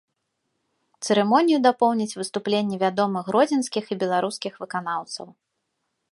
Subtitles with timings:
[1.07, 5.25] Цырымонію дапоўняць выступленні вядомых гродзенскіх і беларускіх выканаўцаў.